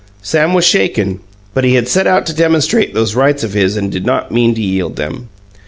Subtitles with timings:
[0.23, 1.19] Sam was shaken,
[1.53, 4.55] but he had set out to demonstrate those rights of his and did not mean
[4.55, 5.29] to yield them.